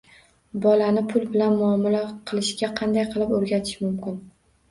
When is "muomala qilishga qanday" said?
1.59-3.05